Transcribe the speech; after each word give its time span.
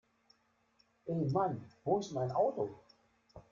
Ey 1.05 1.27
Mann 1.31 1.63
wo 1.83 1.99
ist 1.99 2.11
mein 2.13 2.31
Auto? 2.31 2.71